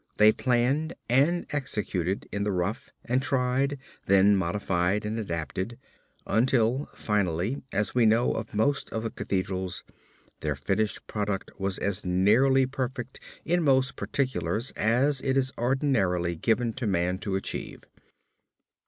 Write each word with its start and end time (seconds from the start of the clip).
They 0.17 0.31
planned 0.31 0.95
and 1.07 1.45
executed 1.51 2.27
in 2.31 2.43
the 2.43 2.51
rough 2.51 2.89
and 3.05 3.21
tried, 3.21 3.77
then 4.07 4.35
modified 4.35 5.05
and 5.05 5.19
adapted, 5.19 5.77
until 6.25 6.87
finally 6.95 7.61
as 7.71 7.93
we 7.93 8.07
know 8.07 8.31
of 8.33 8.51
most 8.55 8.89
of 8.89 9.03
the 9.03 9.11
Cathedrals, 9.11 9.83
their 10.39 10.55
finished 10.55 11.05
product 11.05 11.51
was 11.59 11.77
as 11.77 12.03
nearly 12.03 12.65
perfect 12.65 13.19
in 13.45 13.61
most 13.61 13.95
particulars 13.95 14.71
as 14.71 15.21
it 15.21 15.37
is 15.37 15.53
ordinarily 15.55 16.35
given 16.35 16.73
to 16.73 16.87
man 16.87 17.19
to 17.19 17.35
achieve. 17.35 17.83